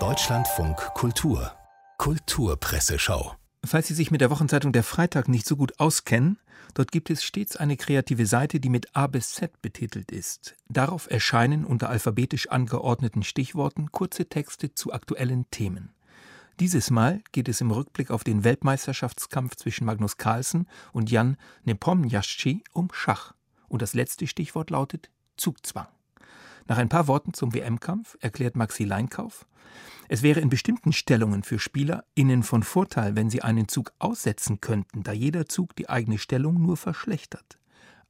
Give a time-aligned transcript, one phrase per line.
[0.00, 1.52] Deutschlandfunk Kultur
[1.98, 6.40] Kulturpresseschau Falls Sie sich mit der Wochenzeitung Der Freitag nicht so gut auskennen,
[6.74, 10.56] dort gibt es stets eine kreative Seite, die mit A bis Z betitelt ist.
[10.68, 15.94] Darauf erscheinen unter alphabetisch angeordneten Stichworten kurze Texte zu aktuellen Themen.
[16.58, 22.64] Dieses Mal geht es im Rückblick auf den Weltmeisterschaftskampf zwischen Magnus Carlsen und Jan Nepomniachtchi
[22.72, 23.34] um Schach.
[23.68, 25.86] Und das letzte Stichwort lautet Zugzwang.
[26.66, 29.46] Nach ein paar Worten zum WM-Kampf erklärt Maxi Leinkauf,
[30.08, 35.02] es wäre in bestimmten Stellungen für SpielerInnen von Vorteil, wenn sie einen Zug aussetzen könnten,
[35.02, 37.58] da jeder Zug die eigene Stellung nur verschlechtert.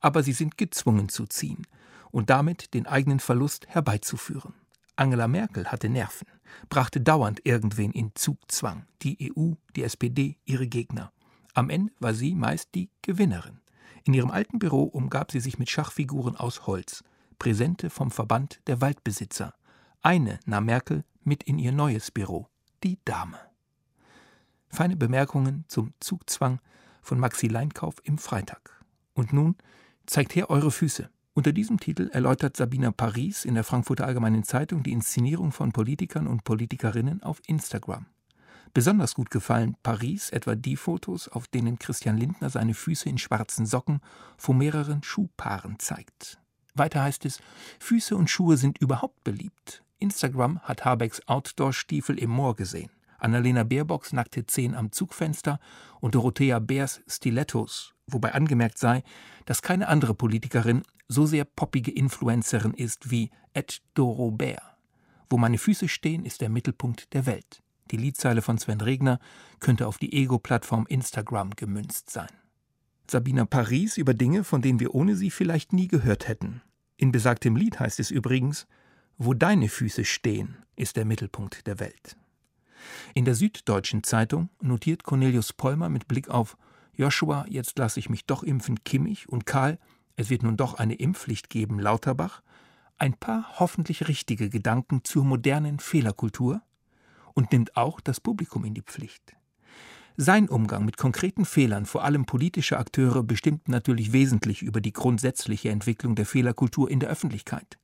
[0.00, 1.66] Aber sie sind gezwungen zu ziehen
[2.10, 4.54] und damit den eigenen Verlust herbeizuführen.
[4.96, 6.28] Angela Merkel hatte Nerven,
[6.68, 11.12] brachte dauernd irgendwen in Zugzwang, die EU, die SPD, ihre Gegner.
[11.54, 13.60] Am Ende war sie meist die Gewinnerin.
[14.04, 17.02] In ihrem alten Büro umgab sie sich mit Schachfiguren aus Holz,
[17.38, 19.54] Präsente vom Verband der Waldbesitzer.
[20.02, 22.48] Eine nahm Merkel mit in ihr neues Büro,
[22.82, 23.38] die Dame.
[24.68, 26.60] Feine Bemerkungen zum Zugzwang
[27.02, 28.82] von Maxi Leinkauf im Freitag.
[29.14, 29.56] Und nun
[30.06, 31.10] zeigt her eure Füße.
[31.32, 36.26] Unter diesem Titel erläutert Sabina Paris in der Frankfurter Allgemeinen Zeitung die Inszenierung von Politikern
[36.26, 38.06] und Politikerinnen auf Instagram.
[38.72, 43.66] Besonders gut gefallen Paris etwa die Fotos, auf denen Christian Lindner seine Füße in schwarzen
[43.66, 44.00] Socken
[44.36, 46.40] vor mehreren Schuhpaaren zeigt.
[46.74, 47.40] Weiter heißt es,
[47.78, 49.82] Füße und Schuhe sind überhaupt beliebt.
[49.98, 52.90] Instagram hat Habecks Outdoor-Stiefel im Moor gesehen,
[53.24, 55.58] Annalena Baerbocks nackte Zehen am Zugfenster
[56.00, 59.02] und Dorothea Bärs Stilettos, wobei angemerkt sei,
[59.46, 64.60] dass keine andere Politikerin so sehr poppige Influencerin ist wie Ed Doro Bär.
[65.30, 67.62] Wo meine Füße stehen, ist der Mittelpunkt der Welt.
[67.90, 69.18] Die Liedzeile von Sven Regner
[69.58, 72.28] könnte auf die Ego-Plattform Instagram gemünzt sein.
[73.10, 76.62] Sabina Paris über Dinge, von denen wir ohne sie vielleicht nie gehört hätten.
[76.96, 78.66] In besagtem Lied heißt es übrigens,
[79.18, 82.16] wo deine Füße stehen, ist der Mittelpunkt der Welt.
[83.14, 86.56] In der Süddeutschen Zeitung notiert Cornelius Pollmer mit Blick auf
[86.94, 89.78] Joshua, jetzt lasse ich mich doch impfen, Kimmich und Karl,
[90.16, 92.42] es wird nun doch eine Impfpflicht geben, Lauterbach,
[92.98, 96.62] ein paar hoffentlich richtige Gedanken zur modernen Fehlerkultur
[97.34, 99.36] und nimmt auch das Publikum in die Pflicht.
[100.16, 105.70] Sein Umgang mit konkreten Fehlern, vor allem politischer Akteure, bestimmt natürlich wesentlich über die grundsätzliche
[105.70, 107.78] Entwicklung der Fehlerkultur in der Öffentlichkeit.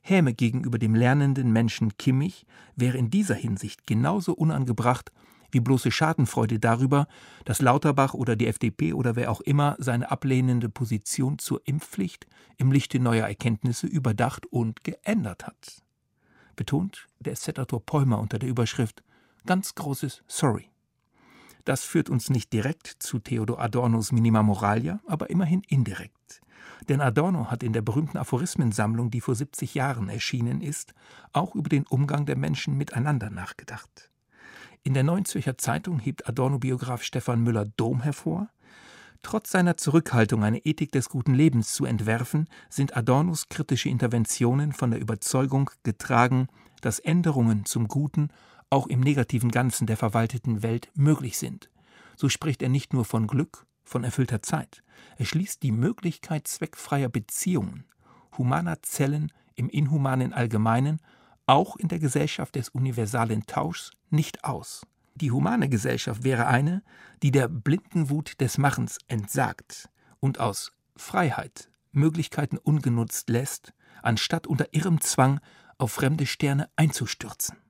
[0.00, 5.10] Häme gegenüber dem lernenden Menschen Kimmich wäre in dieser Hinsicht genauso unangebracht
[5.50, 7.08] wie bloße Schadenfreude darüber,
[7.44, 12.26] dass Lauterbach oder die FDP oder wer auch immer seine ablehnende Position zur Impfpflicht
[12.58, 15.82] im Lichte neuer Erkenntnisse überdacht und geändert hat.
[16.54, 19.02] Betont der SZ-Autor Polmer unter der Überschrift
[19.44, 20.71] Ganz großes Sorry.
[21.64, 26.40] Das führt uns nicht direkt zu Theodor Adornos Minima Moralia, aber immerhin indirekt.
[26.88, 30.94] Denn Adorno hat in der berühmten Aphorismensammlung, die vor 70 Jahren erschienen ist,
[31.32, 34.10] auch über den Umgang der Menschen miteinander nachgedacht.
[34.82, 38.48] In der Neuen Zürcher Zeitung hebt Adorno-Biograf Stefan Müller-Dom hervor,
[39.22, 44.90] Trotz seiner Zurückhaltung, eine Ethik des guten Lebens zu entwerfen, sind Adornos kritische Interventionen von
[44.90, 46.48] der Überzeugung getragen,
[46.80, 48.30] dass Änderungen zum Guten
[48.72, 51.70] auch im negativen Ganzen der verwalteten Welt möglich sind.
[52.16, 54.82] So spricht er nicht nur von Glück, von erfüllter Zeit.
[55.18, 57.84] Er schließt die Möglichkeit zweckfreier Beziehungen,
[58.38, 61.00] humaner Zellen im inhumanen Allgemeinen,
[61.46, 64.86] auch in der Gesellschaft des universalen Tauschs nicht aus.
[65.16, 66.82] Die humane Gesellschaft wäre eine,
[67.22, 69.90] die der blinden Wut des Machens entsagt
[70.20, 75.40] und aus Freiheit Möglichkeiten ungenutzt lässt, anstatt unter irrem Zwang
[75.76, 77.61] auf fremde Sterne einzustürzen.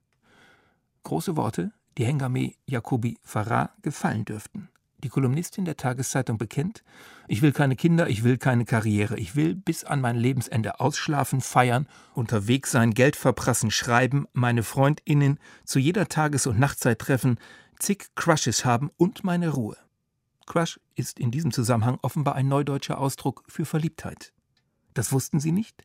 [1.04, 4.68] Große Worte, die Hengame Jacobi Farah gefallen dürften.
[5.02, 6.84] Die Kolumnistin der Tageszeitung bekennt,
[7.26, 11.40] ich will keine Kinder, ich will keine Karriere, ich will bis an mein Lebensende ausschlafen,
[11.40, 17.38] feiern, unterwegs sein, Geld verprassen, schreiben, meine Freundinnen zu jeder Tages- und Nachtzeit treffen,
[17.80, 19.76] zig Crushes haben und meine Ruhe.
[20.46, 24.32] Crush ist in diesem Zusammenhang offenbar ein neudeutscher Ausdruck für Verliebtheit.
[24.94, 25.84] Das wussten Sie nicht?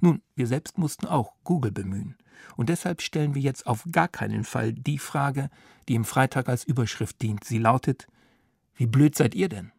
[0.00, 2.16] Nun, wir selbst mussten auch Google bemühen.
[2.56, 5.50] Und deshalb stellen wir jetzt auf gar keinen Fall die Frage,
[5.88, 7.44] die im Freitag als Überschrift dient.
[7.44, 8.06] Sie lautet,
[8.74, 9.72] wie blöd seid ihr denn?